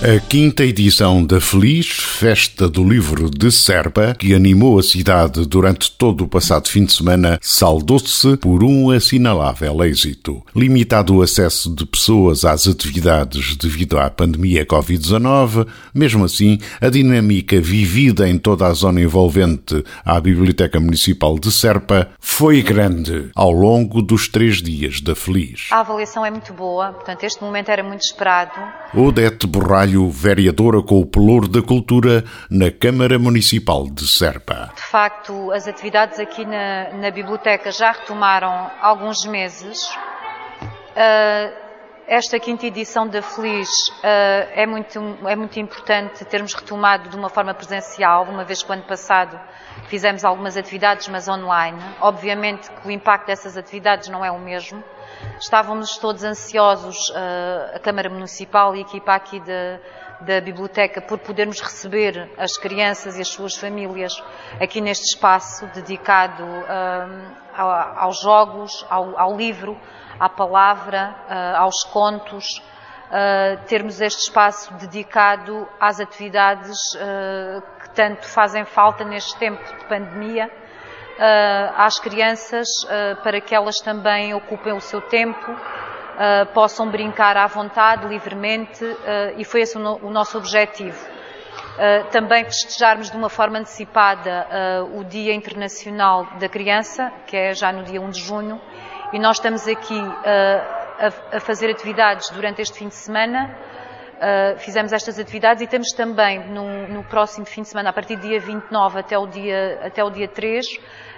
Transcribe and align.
A 0.00 0.20
quinta 0.20 0.62
edição 0.62 1.24
da 1.24 1.40
Feliz 1.40 1.88
Festa 1.88 2.68
do 2.68 2.84
Livro 2.84 3.28
de 3.28 3.50
Serpa, 3.50 4.14
que 4.16 4.32
animou 4.32 4.78
a 4.78 4.82
cidade 4.82 5.44
durante 5.44 5.90
todo 5.90 6.22
o 6.22 6.28
passado 6.28 6.68
fim 6.68 6.84
de 6.84 6.92
semana, 6.92 7.36
saldou-se 7.42 8.36
por 8.36 8.62
um 8.62 8.92
assinalável 8.92 9.82
êxito. 9.82 10.40
Limitado 10.54 11.16
o 11.16 11.20
acesso 11.20 11.74
de 11.74 11.84
pessoas 11.84 12.44
às 12.44 12.68
atividades 12.68 13.56
devido 13.56 13.98
à 13.98 14.08
pandemia 14.08 14.64
Covid-19, 14.64 15.66
mesmo 15.92 16.24
assim, 16.24 16.60
a 16.80 16.88
dinâmica 16.88 17.60
vivida 17.60 18.28
em 18.28 18.38
toda 18.38 18.68
a 18.68 18.72
zona 18.74 19.00
envolvente 19.00 19.82
à 20.04 20.20
Biblioteca 20.20 20.78
Municipal 20.78 21.36
de 21.40 21.50
Serpa 21.50 22.08
foi 22.20 22.62
grande 22.62 23.32
ao 23.34 23.50
longo 23.50 24.00
dos 24.00 24.28
três 24.28 24.62
dias 24.62 25.00
da 25.00 25.16
Feliz. 25.16 25.66
A 25.72 25.80
avaliação 25.80 26.24
é 26.24 26.30
muito 26.30 26.52
boa, 26.52 26.92
portanto, 26.92 27.24
este 27.24 27.42
momento 27.42 27.68
era 27.68 27.82
muito 27.82 28.02
esperado. 28.02 28.52
Odete 28.94 29.44
Borralho 29.44 29.87
Carvalho, 29.88 30.10
vereadora 30.10 30.82
com 30.82 31.00
o 31.00 31.06
Pelour 31.06 31.48
da 31.48 31.62
Cultura 31.62 32.22
na 32.50 32.70
Câmara 32.70 33.18
Municipal 33.18 33.88
de 33.88 34.06
Serpa. 34.06 34.70
De 34.74 34.82
facto, 34.82 35.50
as 35.52 35.66
atividades 35.66 36.20
aqui 36.20 36.44
na, 36.44 36.90
na 36.92 37.10
biblioteca 37.10 37.70
já 37.72 37.92
retomaram 37.92 38.70
alguns 38.82 39.24
meses. 39.24 39.88
Uh, 39.88 41.68
esta 42.06 42.38
quinta 42.38 42.66
edição 42.66 43.08
da 43.08 43.22
Feliz 43.22 43.68
uh, 43.68 44.52
é, 44.54 44.66
muito, 44.66 44.98
é 45.26 45.34
muito 45.34 45.58
importante 45.58 46.24
termos 46.26 46.52
retomado 46.52 47.08
de 47.08 47.16
uma 47.16 47.30
forma 47.30 47.54
presencial, 47.54 48.24
uma 48.24 48.44
vez 48.44 48.62
que 48.62 48.70
o 48.70 48.72
ano 48.74 48.84
passado 48.84 49.40
fizemos 49.88 50.24
algumas 50.24 50.56
atividades, 50.56 51.08
mas 51.08 51.28
online. 51.28 51.78
Obviamente 52.00 52.70
que 52.70 52.88
o 52.88 52.90
impacto 52.90 53.26
dessas 53.26 53.56
atividades 53.56 54.08
não 54.08 54.22
é 54.24 54.30
o 54.30 54.38
mesmo. 54.38 54.84
Estávamos 55.40 55.96
todos 55.98 56.24
ansiosos, 56.24 57.10
uh, 57.10 57.76
a 57.76 57.78
Câmara 57.78 58.10
Municipal 58.10 58.74
e 58.74 58.78
a 58.78 58.82
equipa 58.82 59.14
aqui 59.14 59.38
da, 59.40 59.78
da 60.20 60.40
Biblioteca, 60.40 61.00
por 61.00 61.18
podermos 61.18 61.60
receber 61.60 62.30
as 62.36 62.58
crianças 62.58 63.16
e 63.16 63.22
as 63.22 63.28
suas 63.28 63.54
famílias 63.54 64.20
aqui 64.60 64.80
neste 64.80 65.14
espaço 65.14 65.66
dedicado 65.68 66.42
uh, 66.42 67.96
aos 67.96 68.20
jogos, 68.20 68.84
ao, 68.90 69.18
ao, 69.18 69.36
livro, 69.36 69.80
à 70.18 70.28
palavra, 70.28 71.14
uh, 71.28 71.62
aos 71.62 71.84
contos. 71.84 72.62
termos 73.68 74.02
este 74.02 74.20
espaço 74.28 74.74
dedicado 74.74 75.66
às 75.80 75.98
atividades 75.98 76.76
que 77.80 77.90
tanto 77.94 78.26
fazem 78.26 78.66
falta 78.66 79.02
neste 79.02 79.34
tempo 79.38 79.64
de 79.64 79.84
pandemia 79.86 80.46
uh, 80.46 80.68
às 81.76 81.98
crianças 81.98 82.68
uh, 82.84 83.22
para 83.22 83.40
que 83.40 83.54
elas 83.54 83.76
também 83.78 84.34
ocupem 84.34 84.72
o 84.72 84.80
seu 84.80 85.00
tempo, 85.00 85.50
uh, 85.50 86.46
possam 86.54 86.90
brincar 86.90 87.36
à 87.36 87.46
vontade, 87.46 88.06
livremente, 88.06 88.84
e 89.36 89.44
foi 89.44 89.62
esse 89.62 89.76
o, 89.76 89.80
no, 89.80 89.96
o 89.96 90.10
nosso 90.10 90.38
objetivo. 90.38 90.98
também 92.10 92.44
festejarmos 92.44 93.10
de 93.10 93.16
uma 93.16 93.28
forma 93.28 93.58
antecipada 93.58 94.46
o 94.92 95.04
Dia 95.04 95.32
Internacional 95.32 96.26
da 96.40 96.48
Criança, 96.48 97.12
que 97.26 97.36
é 97.36 97.52
já 97.52 97.72
no 97.72 97.84
dia 97.84 98.00
1 98.00 98.10
de 98.10 98.20
junho, 98.20 98.60
e 99.12 99.18
nós 99.18 99.36
estamos 99.36 99.66
aqui 99.68 100.00
a, 100.00 101.36
a 101.36 101.40
fazer 101.40 101.70
atividades 101.70 102.30
durante 102.30 102.60
este 102.60 102.78
fim 102.78 102.88
de 102.88 102.96
semana, 102.96 103.56
Uh, 104.18 104.58
fizemos 104.58 104.92
estas 104.92 105.16
atividades 105.16 105.62
e 105.62 105.66
temos 105.68 105.90
também 105.96 106.40
no, 106.48 106.88
no, 106.88 107.04
próximo 107.04 107.46
fim 107.46 107.62
de 107.62 107.68
semana, 107.68 107.90
a 107.90 107.92
partir 107.92 108.16
do 108.16 108.22
dia 108.22 108.40
29 108.40 108.98
até 108.98 109.16
o 109.16 109.28
dia, 109.28 109.78
até 109.80 110.02
o 110.02 110.10
dia 110.10 110.26
3, 110.26 110.66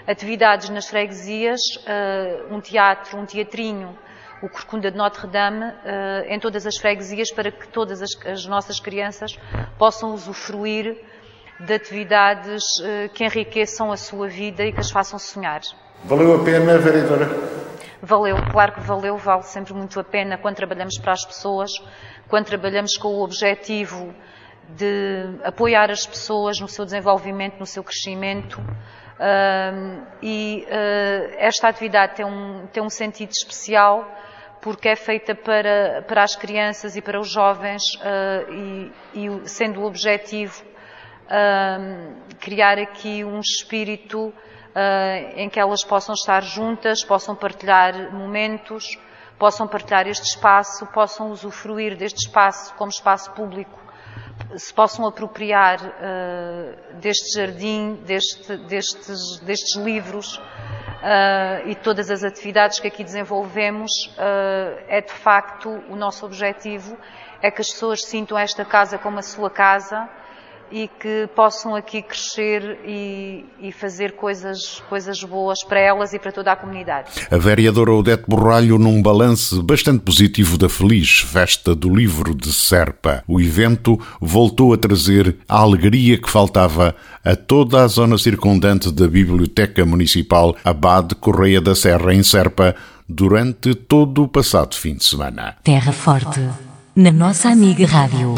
atividades 0.06 0.68
nas 0.70 0.88
freguesias, 0.88 1.60
uh, 1.80 2.54
um 2.54 2.60
teatro, 2.60 3.18
um 3.18 3.26
teatrinho, 3.26 3.96
o 4.42 4.48
Corcunda 4.48 4.90
de 4.90 4.96
Notre-Dame, 4.96 5.64
uh, 5.64 5.72
em 6.28 6.38
todas 6.38 6.66
as 6.66 6.76
freguesias, 6.76 7.30
para 7.30 7.50
que 7.50 7.68
todas 7.68 8.00
as, 8.02 8.10
as 8.26 8.46
nossas 8.46 8.80
crianças 8.80 9.38
possam 9.78 10.12
usufruir 10.12 10.96
de 11.58 11.74
atividades 11.74 12.62
uh, 12.80 13.08
que 13.12 13.24
enriqueçam 13.24 13.92
a 13.92 13.96
sua 13.96 14.28
vida 14.28 14.64
e 14.64 14.72
que 14.72 14.80
as 14.80 14.90
façam 14.90 15.18
sonhar. 15.18 15.60
Valeu 16.04 16.40
a 16.40 16.44
pena, 16.44 16.78
vereadora? 16.78 17.28
Valeu, 18.02 18.36
claro 18.50 18.72
que 18.72 18.80
valeu, 18.80 19.18
vale 19.18 19.42
sempre 19.42 19.74
muito 19.74 20.00
a 20.00 20.04
pena 20.04 20.38
quando 20.38 20.56
trabalhamos 20.56 20.96
para 20.96 21.12
as 21.12 21.24
pessoas, 21.24 21.70
quando 22.28 22.46
trabalhamos 22.46 22.96
com 22.96 23.08
o 23.08 23.22
objetivo 23.22 24.14
de 24.68 25.40
apoiar 25.44 25.90
as 25.90 26.06
pessoas 26.06 26.60
no 26.60 26.68
seu 26.68 26.84
desenvolvimento, 26.84 27.58
no 27.58 27.66
seu 27.66 27.82
crescimento, 27.82 28.60
Uh, 29.20 30.02
e 30.22 30.66
uh, 30.66 31.34
esta 31.36 31.68
atividade 31.68 32.16
tem 32.16 32.24
um, 32.24 32.66
tem 32.72 32.82
um 32.82 32.88
sentido 32.88 33.28
especial 33.32 34.10
porque 34.62 34.88
é 34.88 34.96
feita 34.96 35.34
para, 35.34 36.02
para 36.08 36.22
as 36.22 36.34
crianças 36.34 36.96
e 36.96 37.02
para 37.02 37.20
os 37.20 37.30
jovens 37.30 37.82
uh, 37.96 38.50
e, 38.50 38.92
e, 39.14 39.48
sendo 39.48 39.82
o 39.82 39.84
objetivo 39.84 40.64
criar 42.40 42.76
aqui 42.78 43.24
um 43.24 43.38
espírito 43.38 44.34
em 45.36 45.48
que 45.48 45.60
elas 45.60 45.84
possam 45.84 46.12
estar 46.12 46.42
juntas, 46.42 47.04
possam 47.04 47.36
partilhar 47.36 48.12
momentos, 48.12 48.98
possam 49.38 49.68
partilhar 49.68 50.08
este 50.08 50.24
espaço, 50.24 50.84
possam 50.86 51.30
usufruir 51.30 51.96
deste 51.96 52.26
espaço 52.26 52.74
como 52.74 52.90
espaço 52.90 53.30
público 53.30 53.78
se 54.56 54.72
possam 54.72 55.06
apropriar 55.06 55.78
uh, 55.80 56.94
deste 56.94 57.38
jardim, 57.38 57.94
deste, 58.04 58.56
destes, 58.56 59.40
destes 59.40 59.76
livros 59.76 60.36
uh, 60.36 61.68
e 61.68 61.74
todas 61.74 62.10
as 62.10 62.24
atividades 62.24 62.80
que 62.80 62.88
aqui 62.88 63.04
desenvolvemos, 63.04 63.90
uh, 64.16 64.82
é 64.88 65.00
de 65.00 65.12
facto 65.12 65.68
o 65.88 65.96
nosso 65.96 66.26
objetivo, 66.26 66.96
é 67.42 67.50
que 67.50 67.60
as 67.60 67.70
pessoas 67.70 68.04
sintam 68.04 68.38
esta 68.38 68.64
casa 68.64 68.98
como 68.98 69.18
a 69.18 69.22
sua 69.22 69.50
casa 69.50 70.08
e 70.70 70.88
que 70.88 71.28
possam 71.34 71.74
aqui 71.74 72.02
crescer 72.02 72.78
e, 72.86 73.44
e, 73.60 73.72
fazer 73.72 74.12
coisas, 74.12 74.82
coisas 74.88 75.22
boas 75.22 75.64
para 75.64 75.80
elas 75.80 76.12
e 76.12 76.18
para 76.18 76.32
toda 76.32 76.52
a 76.52 76.56
comunidade. 76.56 77.10
A 77.30 77.36
vereadora 77.36 77.92
Odete 77.92 78.24
Borralho 78.26 78.78
num 78.78 79.02
balance 79.02 79.60
bastante 79.62 80.00
positivo 80.00 80.56
da 80.56 80.68
feliz 80.68 81.20
festa 81.20 81.74
do 81.74 81.94
livro 81.94 82.34
de 82.34 82.52
Serpa. 82.52 83.24
O 83.26 83.40
evento 83.40 83.98
voltou 84.20 84.72
a 84.72 84.76
trazer 84.76 85.36
a 85.48 85.58
alegria 85.58 86.16
que 86.16 86.30
faltava 86.30 86.94
a 87.24 87.34
toda 87.34 87.82
a 87.82 87.88
zona 87.88 88.16
circundante 88.16 88.92
da 88.92 89.08
Biblioteca 89.08 89.84
Municipal 89.84 90.54
Abade 90.64 91.14
Correia 91.14 91.60
da 91.60 91.74
Serra 91.74 92.14
em 92.14 92.22
Serpa 92.22 92.74
durante 93.08 93.74
todo 93.74 94.22
o 94.22 94.28
passado 94.28 94.76
fim 94.76 94.94
de 94.94 95.04
semana. 95.04 95.56
Terra 95.64 95.92
Forte, 95.92 96.40
na 96.94 97.10
nossa 97.10 97.48
amiga 97.48 97.86
Rádio. 97.86 98.34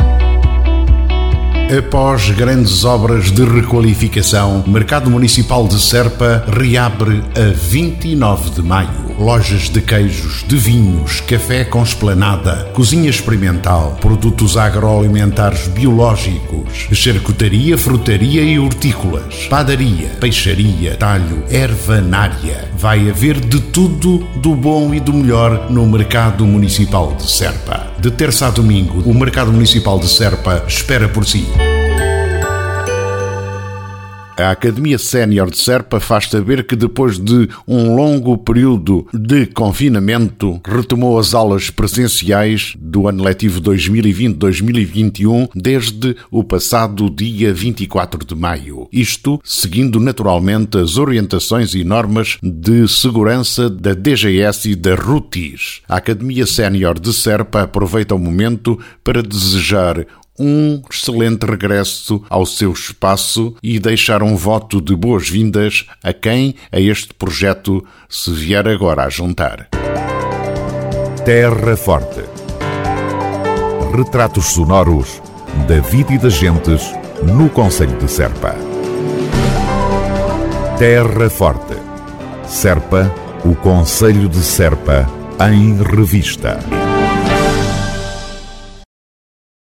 Após 1.79 2.29
grandes 2.29 2.85
obras 2.85 3.31
de 3.31 3.47
requalificação, 3.47 4.63
Mercado 4.67 5.09
Municipal 5.09 5.67
de 5.67 5.81
Serpa 5.81 6.45
reabre 6.47 7.23
a 7.35 7.51
29 7.51 8.51
de 8.51 8.61
maio. 8.63 8.91
Lojas 9.19 9.71
de 9.71 9.81
queijos, 9.81 10.45
de 10.47 10.55
vinhos, 10.57 11.23
café 11.23 11.65
com 11.65 11.83
esplanada, 11.83 12.71
cozinha 12.75 13.09
experimental, 13.09 13.97
produtos 14.03 14.59
agroalimentares 14.59 15.67
biológicos, 15.69 16.89
charcutaria, 16.93 17.79
frutaria 17.79 18.43
e 18.43 18.59
hortícolas, 18.59 19.47
padaria, 19.49 20.09
peixaria, 20.21 20.95
talho, 20.97 21.43
ervanária. 21.49 22.69
Vai 22.77 23.09
haver 23.09 23.41
de 23.41 23.61
tudo 23.61 24.19
do 24.37 24.55
bom 24.55 24.93
e 24.93 25.01
do 25.01 25.15
melhor 25.15 25.71
no 25.71 25.87
Mercado 25.87 26.45
Municipal 26.45 27.15
de 27.15 27.31
Serpa. 27.31 27.92
De 28.03 28.11
terça 28.11 28.49
a 28.49 28.51
domingo, 28.51 29.01
o 29.09 29.15
Mercado 29.15 29.53
Municipal 29.53 29.97
de 29.97 30.09
Serpa 30.09 30.65
espera 30.67 31.09
por 31.09 31.25
si. 31.25 31.47
A 34.37 34.51
Academia 34.51 34.99
Sénior 34.99 35.51
de 35.51 35.59
Serpa 35.59 36.01
faz 36.01 36.29
saber 36.29 36.67
que 36.67 36.75
depois 36.75 37.19
de 37.19 37.49
um 37.69 37.95
longo 37.95 38.39
período 38.39 39.07
de 39.13 39.45
confinamento, 39.47 40.61
retomou 40.65 41.19
as 41.19 41.35
aulas 41.35 41.69
presenciais 41.69 42.75
do 42.79 43.07
ano 43.07 43.23
letivo 43.23 43.61
2020-2021 43.61 45.51
desde 45.55 46.17
o 46.31 46.43
passado 46.43 47.11
dia 47.11 47.53
24 47.53 48.25
de 48.25 48.35
maio. 48.35 48.89
Isto 48.91 49.39
seguindo 49.45 50.01
naturalmente 50.01 50.79
as 50.79 50.97
orientações 50.97 51.75
e 51.75 51.85
normas 51.85 52.39
de 52.43 52.89
segurança 52.89 53.69
da 53.69 53.93
DGS 53.93 54.71
e 54.71 54.75
da 54.75 54.95
RUTIS. 54.95 55.83
A 55.87 55.97
Academia 55.97 56.47
Sénior 56.47 56.99
de 56.99 57.13
Serpa 57.13 57.63
aproveita 57.63 58.15
o 58.15 58.19
momento 58.19 58.79
para 59.05 59.23
desejar 59.23 60.07
um 60.39 60.83
excelente 60.91 61.45
regresso 61.45 62.23
ao 62.29 62.47
seu 62.47 62.73
espaço 62.73 63.55
e 63.63 63.79
deixar 63.79 64.23
um 64.23 64.37
voto 64.37 64.81
de 64.81 64.95
boas-vindas 64.97 65.87
a 66.03 66.13
quem 66.13 66.55
a 66.71 66.81
este 66.81 67.13
projeto 67.15 67.85
se 68.09 68.33
vier 68.33 68.67
agora 68.67 69.05
a 69.05 69.09
juntar. 69.09 69.69
Terra 71.25 71.77
Forte. 71.77 72.21
retratos 73.95 74.47
sonoros 74.47 75.21
da 75.69 75.81
vida 75.81 76.15
e 76.15 76.19
das 76.19 76.33
gentes 76.33 76.83
no 77.23 77.49
Conselho 77.51 77.97
de 77.99 78.11
Serpa. 78.11 78.57
Terra 80.79 81.31
Forte. 81.31 81.77
Serpa, 82.47 83.13
o 83.45 83.55
Conselho 83.55 84.29
de 84.29 84.43
Serpa, 84.43 85.07
em 85.49 85.81
revista. 85.83 86.59